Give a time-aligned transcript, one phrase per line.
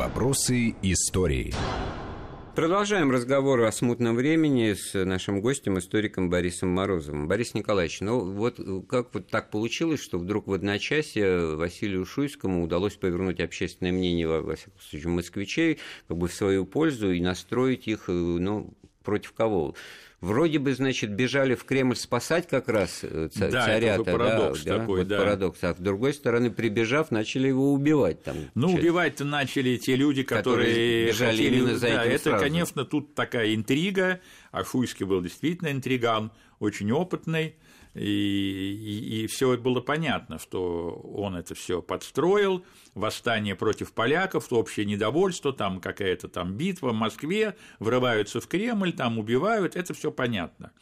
[0.00, 1.52] Вопросы истории.
[2.56, 7.28] Продолжаем разговор о смутном времени с нашим гостем, историком Борисом Морозовым.
[7.28, 8.58] Борис Николаевич, ну вот
[8.88, 14.56] как вот так получилось, что вдруг в одночасье Василию Шуйскому удалось повернуть общественное мнение, во
[14.56, 15.78] всяком случае, москвичей,
[16.08, 18.72] как бы в свою пользу и настроить их, э, ну,
[19.04, 19.74] против кого?
[20.20, 23.70] Вроде бы, значит, бежали в Кремль спасать как раз э, ца- да.
[23.78, 25.18] Это парадокс да, такой, вот да.
[25.18, 25.62] парадокс.
[25.64, 28.36] А с другой стороны, прибежав, начали его убивать там.
[28.54, 28.80] Ну, часть.
[28.80, 31.56] убивать-то начали те люди, которые, Которые бежали хотели...
[31.56, 32.44] именно за да, этим это, сразу.
[32.44, 34.20] конечно, тут такая интрига,
[34.52, 37.54] а Шуйский был действительно интриган, очень опытный,
[37.94, 44.86] и, и, и все было понятно, что он это все подстроил, восстание против поляков, общее
[44.86, 50.72] недовольство, там какая-то там битва в Москве, врываются в Кремль, там убивают, это все понятно.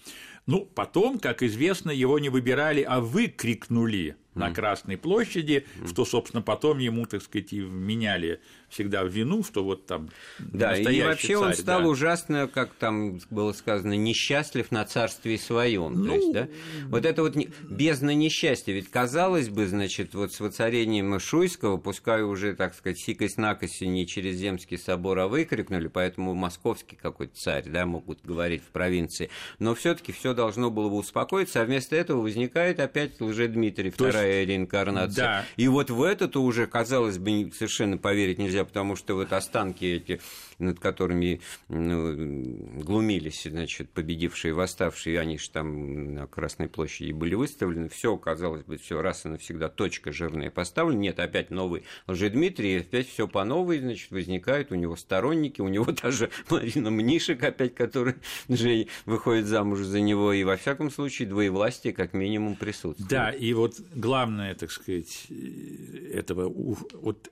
[0.47, 6.78] Ну, потом, как известно, его не выбирали, а выкрикнули на Красной площади, что, собственно, потом
[6.78, 11.53] ему, так сказать, и вменяли всегда в вину, что вот там Да, и вообще он
[11.53, 11.89] царь, стал да.
[11.89, 15.94] ужасно, как там было сказано, несчастлив на царстве своем.
[15.94, 16.48] То Ну, есть, да?
[16.89, 17.34] Вот это вот
[17.69, 18.72] бездна несчастья.
[18.72, 24.36] Ведь казалось бы, значит, вот с воцарением Шуйского, пускай уже, так сказать, сикость-накость не через
[24.36, 29.31] Земский собор, а выкрикнули, поэтому московский какой-то царь, да, могут говорить в провинции.
[29.59, 34.06] Но все таки все должно было бы успокоиться, а вместо этого возникает опять Лжедмитрий, То
[34.06, 35.25] есть- вторая реинкарнация.
[35.25, 35.45] Да.
[35.57, 40.21] И вот в это-то уже, казалось бы, совершенно поверить нельзя, потому что вот останки эти,
[40.59, 47.89] над которыми ну, глумились, значит, победившие, восставшие, они же там на Красной площади были выставлены,
[47.89, 53.09] все, казалось бы, все раз и навсегда точка жирная поставлена, нет, опять новый Лжедмитрий, опять
[53.09, 58.15] все по новой, значит, возникают у него сторонники, у него даже Марина Мнишек опять, который
[58.49, 63.09] же выходит замуж за него, и во всяком случае двоевластие как минимум присутствует.
[63.09, 64.17] Да, и вот главное,
[64.55, 67.30] так сказать, э, этого, вот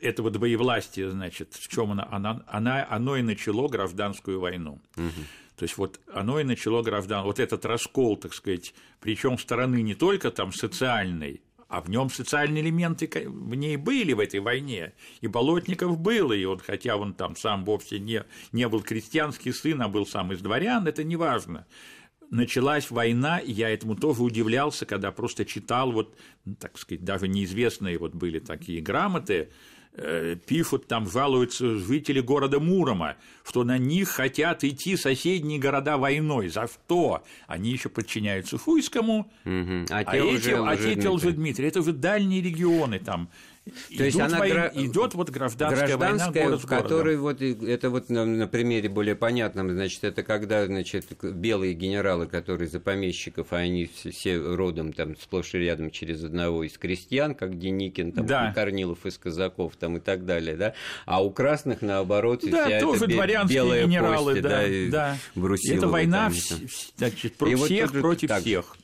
[0.00, 4.80] этого двоевластия, значит, в чем она, она, она, оно и начало гражданскую войну.
[5.56, 9.96] То есть вот оно и начало граждан, вот этот раскол, так сказать, причем стороны не
[9.96, 14.94] только там социальной, а в нем социальные элементы в ней были в этой войне.
[15.20, 19.82] И Болотников был, и он, хотя он там сам вовсе не, не был крестьянский сын,
[19.82, 21.66] а был сам из дворян, это не важно.
[22.30, 27.98] Началась война, я этому тоже удивлялся, когда просто читал, вот, ну, так сказать, даже неизвестные
[27.98, 29.48] вот были такие грамоты,
[29.94, 36.48] э, пишут, там жалуются жители города Мурома, что на них хотят идти соседние города войной.
[36.48, 37.24] За что?
[37.46, 39.86] Они еще подчиняются Фуйскому, Мгм.
[39.90, 41.08] А, а те эти, уже а те Лжедмитрий.
[41.08, 43.30] Лжедмитрий, это же дальние регионы там.
[43.96, 47.90] То есть она войн- идет вот гражданская, война Гражданская, город с в которой вот это
[47.90, 53.48] вот на, на примере более понятном, значит, это когда, значит, белые генералы, которые за помещиков,
[53.52, 58.26] а они все, родом там сплошь и рядом через одного из крестьян, как Деникин, там,
[58.26, 58.50] Да.
[58.50, 60.74] и Корнилов из казаков, там и так далее, да,
[61.06, 65.16] а у красных наоборот Да, вся тоже эта дворянские белая генералы, кость, да, и да.
[65.34, 68.76] Брусиловы Это война там, вс- значит, про И вот всех же против так всех.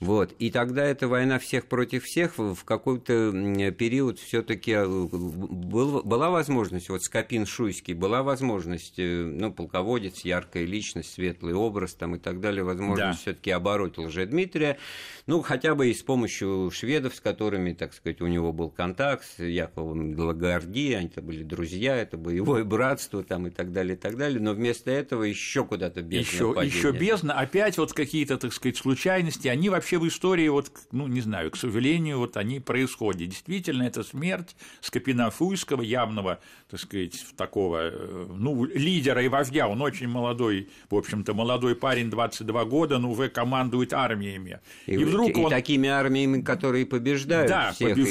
[0.00, 0.32] Вот.
[0.38, 3.32] И тогда эта война всех против всех в какой-то
[3.78, 11.52] период все-таки была возможность, вот Скопин Шуйский, была возможность, э, ну, полководец, яркая личность, светлый
[11.52, 13.22] образ там и так далее, возможность Да.
[13.22, 14.78] все-таки обороть Лжедмитрия,
[15.26, 19.24] ну, хотя бы и с помощью шведов, с которыми, так сказать, у него был контакт,
[19.36, 23.98] с Яковом Лагарди, они это были друзья, это боевое братство там и так далее, и
[23.98, 28.54] так далее, но вместо этого еще куда-то бездна Еще, еще бездна, опять вот какие-то, так
[28.54, 33.28] сказать, случайности, они вообще в истории, вот, ну, не знаю, к сожалению, вот они происходят.
[33.28, 36.38] Действительно, это смерть Скопина Фуйского, явного,
[36.70, 42.10] так сказать, такого, э, ну, лидера и вождя, он очень молодой, в общем-то, молодой парень,
[42.10, 44.60] 22 года, но уже командует армиями.
[44.86, 45.50] И, И, вдруг и он...
[45.50, 48.02] такими армиями, которые побеждают Да, всех, и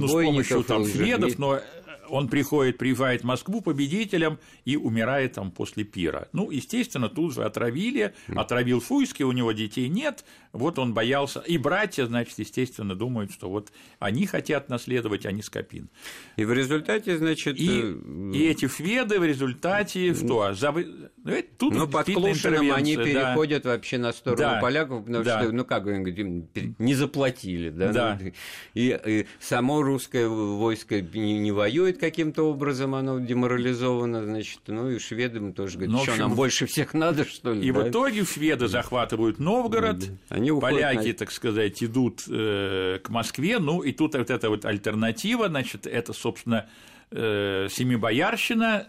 [0.00, 1.60] ну, с помощью там шведов, но
[2.08, 6.28] он приходит, приезжает в Москву победителем и умирает там после пира.
[6.32, 11.40] Ну, естественно, тут же отравили, отравил Фуйский, у него детей нет, вот он боялся.
[11.40, 15.88] И братья, значит, естественно, думают, что вот они хотят наследовать, а не Скопин.
[16.36, 20.50] И в результате, значит, И, э, и эти шведы в результате что?
[20.50, 23.04] Завы- ну, это тут ну, под Клушиным они да.
[23.04, 25.42] переходят вообще на сторону Да, поляков, потому да.
[25.42, 27.92] что, ну как не заплатили, да?
[27.92, 28.18] Да.
[28.20, 28.32] Ну,
[28.74, 34.98] и, и само русское войско не, не воюет каким-то образом, оно деморализовано, значит, ну и
[34.98, 37.66] шведам тоже говорят, Ну, что нам больше всех надо, что ли?
[37.66, 37.80] И да?
[37.80, 43.82] в итоге шведы захватывают Новгород, Они поляки, на- так сказать, идут э, к Москве, ну
[43.82, 46.68] и тут вот эта вот альтернатива, значит, это, собственно,
[47.10, 48.88] э, Семибоярщина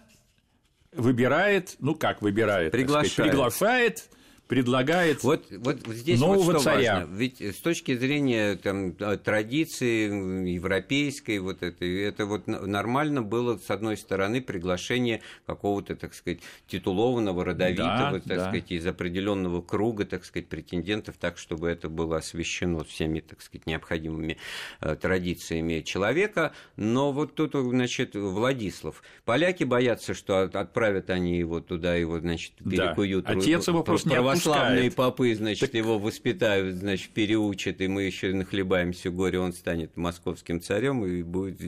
[0.93, 4.09] выбирает, ну как выбирает, так сказать, Приглашает.
[4.47, 6.99] Предлагает вот, вот здесь нового вот что царя.
[7.01, 7.15] Важно.
[7.15, 13.97] Ведь с точки зрения там, традиции европейской, вот это, это вот нормально было, с одной
[13.97, 18.45] стороны, приглашение какого-то, так сказать, титулованного, родовитого, да, так да.
[18.45, 23.67] сказать, из определенного круга, так сказать, претендентов, так, чтобы это было освещено всеми, так сказать,
[23.67, 24.37] необходимыми
[24.81, 26.53] э, традициями человека.
[26.77, 29.03] Но вот тут, значит, Владислав.
[29.25, 33.25] Поляки боятся, что отправят они его туда, его, значит, перекуют.
[33.25, 33.33] Да.
[33.33, 34.09] Отец его просто
[34.43, 35.73] православные попы, значит, так...
[35.73, 41.23] его воспитают, значит, переучат, и мы еще нахлебаем все горе, он станет московским царем и
[41.23, 41.59] будет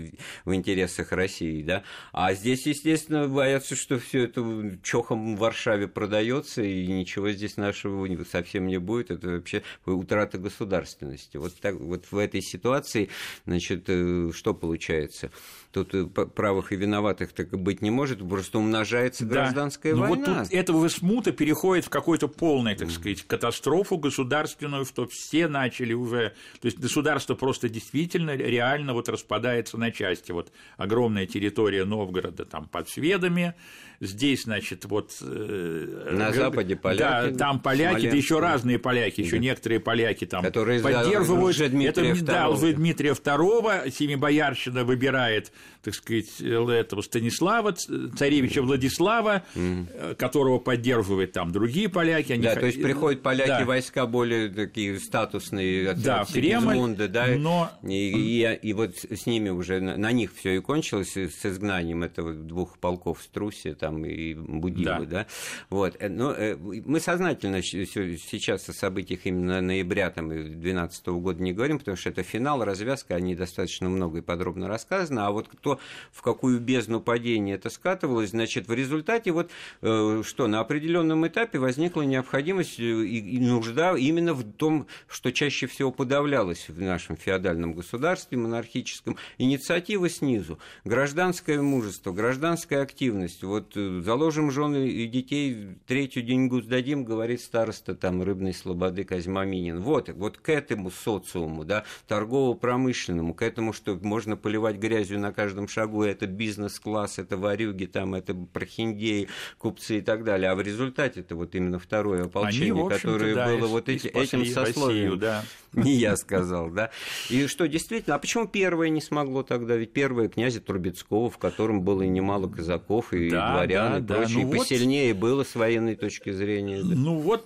[0.45, 1.83] в интересах России, да.
[2.11, 8.07] А здесь, естественно, боятся, что все это чохом в Варшаве продается, и ничего здесь нашего
[8.29, 9.11] совсем не будет.
[9.11, 11.37] Это вообще утрата государственности.
[11.37, 13.09] Вот, так, вот в этой ситуации,
[13.45, 15.31] значит, э, что получается?
[15.71, 19.35] Тут э, правых и виноватых так быть не может, просто умножается да.
[19.35, 20.15] гражданская Но война.
[20.15, 22.27] Вот тут этого смута переходит в какой-то
[22.59, 28.93] полный, так сказать, катастрофу государственную, что все начали уже, то есть государство просто действительно реально
[28.93, 30.31] вот распадается на части.
[30.31, 33.53] Вот огромная территория Новгорода там под Шведами,
[34.01, 35.17] здесь, значит, вот...
[35.21, 37.31] Э, на западе поляки.
[37.31, 39.43] Да, там поляки, да еще разные поляки, еще да.
[39.43, 41.57] некоторые поляки там Которые поддерживают...
[41.59, 45.51] Это, да, Дмитрия II, Семибоярщина выбирает
[45.81, 50.15] так сказать, этого Станислава, царевича Владислава, mm.
[50.15, 52.33] которого поддерживают там другие поляки.
[52.33, 52.43] Они...
[52.55, 53.65] Да, то есть приходят поляки, да.
[53.65, 57.71] войска более такие статусные от, да, от Кремль, да, но...
[57.83, 62.33] и, и, и вот с ними уже, на, них все и кончилось, с изгнанием этого
[62.33, 65.19] двух полков Струси там, и Будилы, да.
[65.19, 65.27] да?
[65.69, 65.95] Вот.
[65.99, 71.79] Э, но э, мы сознательно сейчас о событиях именно ноября там, 2012 года не говорим,
[71.79, 75.79] потому что это финал, развязка, они достаточно много и подробно рассказаны, а вот кто
[76.11, 79.51] в какую бездну падения это скатывалось, значит, в результате вот
[79.81, 82.38] э, что, на определенном этапе возникла необходимость
[82.79, 88.37] э, и, и нужда именно в том, что чаще всего подавлялось в нашем феодальном государстве,
[88.37, 93.43] монархическом, инициатива снизу, гражданское мужество, гражданская активность.
[93.43, 99.45] Вот э, заложим жены и детей, третью деньгу сдадим, говорит староста там рыбной слободы Козьма
[99.45, 99.81] Минин.
[99.81, 105.67] Вот, вот к этому социуму, да, торгово-промышленному, к этому, что можно поливать грязью на каждом
[105.67, 109.27] шагу, это бизнес-класс, это варюги, там, это прохиндеи,
[109.57, 110.49] купцы и так далее.
[110.51, 114.45] А в результате это вот именно второе ополчение, Они, которое да, было вот эти, этим
[114.45, 115.11] сословием.
[115.11, 115.43] Россию, да.
[115.73, 116.91] Не я сказал, да.
[117.29, 119.75] И что действительно, а почему первое не смогло тогда?
[119.75, 124.17] Ведь первое князя Трубецкого, в котором было и немало казаков, и да, дворян, да, и
[124.17, 124.43] прочее, да.
[124.43, 125.19] ну и посильнее вот...
[125.19, 126.81] было с военной точки зрения.
[126.81, 126.95] Да.
[126.95, 127.45] Ну вот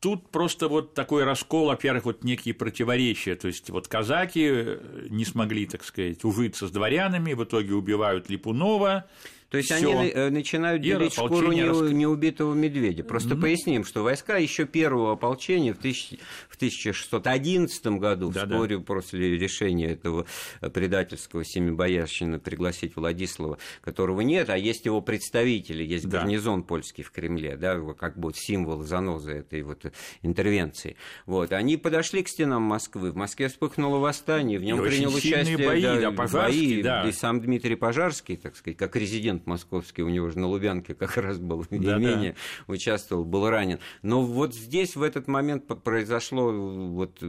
[0.00, 3.34] тут просто вот такой раскол, во-первых, вот некие противоречия.
[3.34, 4.78] То есть вот казаки
[5.10, 9.06] не смогли, так сказать, ужиться с дворянами, в итоге убивают Липунова.
[9.48, 9.98] То есть Всё.
[9.98, 11.62] они э, начинают делить шкуру не,
[11.92, 13.04] неубитого медведя.
[13.04, 13.40] Просто mm-hmm.
[13.40, 16.18] поясним, что войска еще первого ополчения в, тысяч...
[16.48, 20.26] в 1611 году, да, вскоре после решения этого
[20.60, 26.20] предательского семибоярщины пригласить Владислава, которого нет, а есть его представители, есть да.
[26.20, 29.86] гарнизон польский в Кремле, да, как бы символ занозы этой вот
[30.22, 30.96] интервенции.
[31.24, 31.52] Вот.
[31.52, 36.10] Они подошли к стенам Москвы, в Москве вспыхнуло восстание, в нем принял участие бои, да,
[36.10, 37.08] да, бои, да.
[37.08, 40.94] и сам Дмитрий Пожарский, так сказать, как резидент президент московский, у него же на Лубянке
[40.94, 42.34] как раз был да, имение,
[42.66, 42.72] да.
[42.72, 43.78] участвовал, был ранен.
[44.02, 47.22] Но вот здесь в этот момент произошло, вот,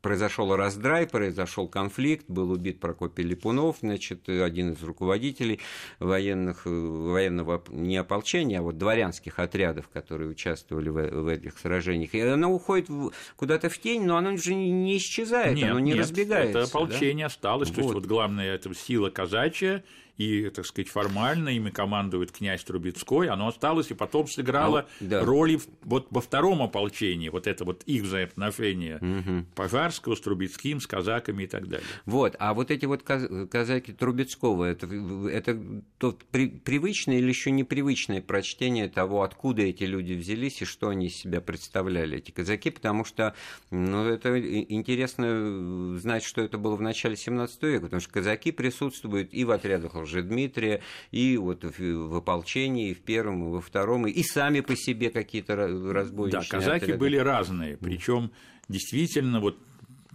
[0.00, 5.60] произошел раздрай, произошел конфликт, был убит Прокопий Липунов, значит, один из руководителей
[5.98, 12.14] военных, военного не ополчения, а вот дворянских отрядов, которые участвовали в, в этих сражениях.
[12.14, 12.88] И оно уходит
[13.36, 16.58] куда-то в тень, но оно уже не исчезает, нет, оно не нет, разбегается.
[16.58, 17.26] Это ополчение да?
[17.26, 17.74] осталось, вот.
[17.74, 19.84] то есть вот главное это сила казачья,
[20.18, 25.24] и, так сказать, формально ими командует князь Трубецкой, оно осталось и потом сыграло а, да.
[25.24, 29.46] роли вот во втором ополчении, вот это вот их взаимоотношения угу.
[29.54, 31.86] Пожарского с Трубецким, с казаками и так далее.
[32.04, 35.58] Вот, а вот эти вот казаки Трубецкого, это, это
[35.98, 41.06] тот при, привычное или еще непривычное прочтение того, откуда эти люди взялись и что они
[41.06, 43.34] из себя представляли, эти казаки, потому что
[43.70, 49.32] ну, это интересно знать, что это было в начале 17 века, потому что казаки присутствуют
[49.32, 54.22] и в отрядах Лжедмитрия, и вот в ополчении, и в первом, и во втором, и
[54.22, 56.42] сами по себе какие-то разбойничные.
[56.42, 56.98] Да, казаки отряды.
[56.98, 58.30] были разные, причем
[58.68, 59.58] действительно вот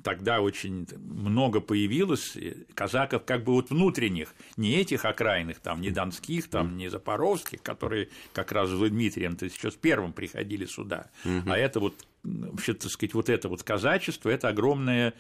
[0.04, 2.38] тогда очень много появилось
[2.74, 8.10] казаков как бы вот внутренних, не этих окраинных, там, не донских, там, не запорожских, которые
[8.32, 12.74] как раз с Дмитрием то есть еще с первым приходили сюда, а это вот вообще,
[12.74, 15.14] так сказать, вот это вот казачество, это огромное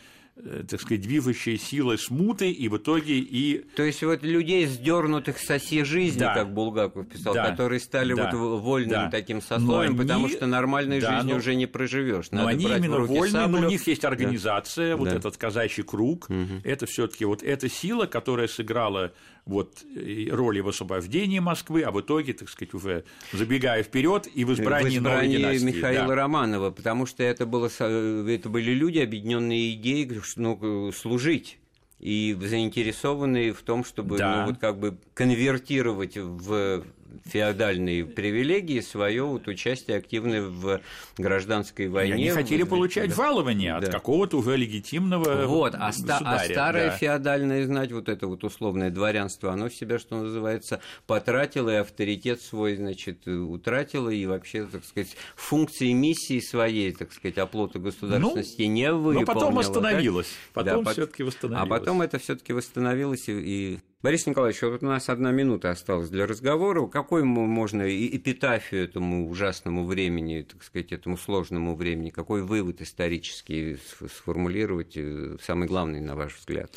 [0.70, 3.66] так сказать, движущая сила смуты, и в итоге и...
[3.76, 6.34] То есть вот людей, сдернутых с оси жизни, да.
[6.34, 7.50] как Булгаков писал, да.
[7.50, 8.32] которые стали да.
[8.32, 9.10] вот вольным да.
[9.10, 10.00] таким сословием, они...
[10.00, 11.38] потому что нормальной да, жизни но...
[11.38, 12.28] уже не проживешь.
[12.32, 14.98] Но они именно вольные, но у них есть организация, да.
[14.98, 15.16] вот да.
[15.16, 16.62] этот казачий круг, угу.
[16.64, 19.14] это все таки вот эта сила, которая сыграла
[19.48, 19.84] вот
[20.30, 24.90] роли в освобождении Москвы, а в итоге, так сказать, уже забегая вперед и в избрании,
[24.90, 25.78] в избрании новой династии.
[25.78, 26.16] Михаила да.
[26.16, 31.58] Романова, потому что это, было, это были люди, объединенные идеей ну, служить
[32.00, 34.42] и заинтересованные в том, чтобы да.
[34.42, 36.84] ну, вот как бы конвертировать в
[37.28, 40.82] феодальные привилегии свое вот участие активное в
[41.18, 42.14] гражданской войне.
[42.14, 43.16] Они хотели вот, получать да.
[43.16, 43.92] жалование от да.
[43.92, 46.98] какого-то уже легитимного Вот, а, ста- а старое да.
[46.98, 52.42] феодальное знать, вот это вот условное дворянство, оно в себя, что называется, потратило и авторитет
[52.42, 58.68] свой, значит, утратило, и вообще, так сказать, функции миссии своей, так сказать, оплота государственности ну,
[58.68, 59.20] не выполнило.
[59.22, 60.28] Но потом остановилось.
[60.28, 60.64] Да?
[60.64, 61.66] Потом да, все-таки восстановилось.
[61.66, 66.26] А потом это все-таки восстановилось и Борис Николаевич, вот у нас одна минута осталась для
[66.26, 66.88] разговора.
[66.88, 73.76] Какой можно эпитафию этому ужасному времени, так сказать, этому сложному времени, какой вывод исторический
[74.08, 76.74] сформулировать, э, самый главный, на ваш взгляд?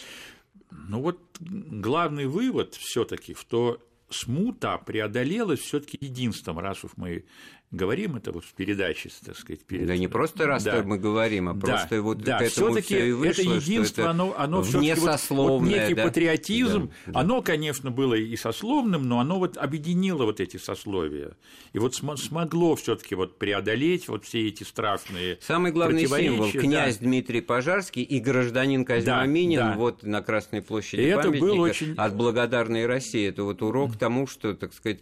[0.72, 6.90] Ну вот главный вывод все-таки, что смута преодолелась все-таки единством, раз уж
[7.70, 9.64] говорим это вот в передаче, так сказать.
[9.64, 9.86] Перед...
[9.86, 10.82] Да не просто раз да.
[10.82, 12.02] мы говорим, а просто да.
[12.02, 12.38] вот да.
[12.38, 15.94] к этому все-таки все и вышло, это единство, это оно, оно все-таки вот, вот некий
[15.94, 16.04] да?
[16.04, 17.20] патриотизм, да.
[17.20, 21.36] оно, конечно, было и сословным, но оно вот объединило вот эти сословия
[21.72, 27.04] и вот смогло все-таки вот преодолеть вот все эти страшные Самый главный символ князь да.
[27.04, 29.74] Дмитрий Пожарский и гражданин Козьма да, Минин да.
[29.76, 31.94] вот на Красной площади и памятника это был очень...
[31.96, 33.28] от благодарной России.
[33.28, 35.00] Это вот урок тому, что, так сказать,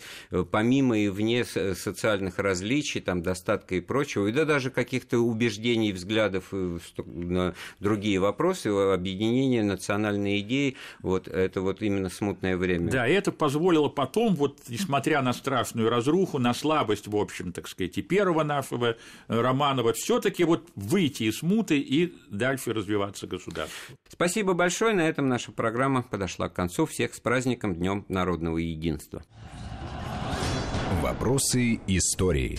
[0.50, 5.92] помимо и вне социальных различий различий, там, достатка и прочего, и да, даже каких-то убеждений,
[5.92, 12.90] взглядов э, на другие вопросы, объединение национальной идеи, вот это вот именно смутное время.
[12.90, 17.68] Да, и это позволило потом, вот, несмотря на страшную разруху, на слабость, в общем, так
[17.68, 18.96] сказать, и первого нашего
[19.28, 23.96] э, Романова, все таки вот выйти из смуты и дальше развиваться государству.
[24.08, 24.94] Спасибо большое.
[24.94, 26.86] На этом наша программа подошла к концу.
[26.86, 29.22] Всех с праздником Днем народного единства.
[31.02, 32.58] Вопросы истории.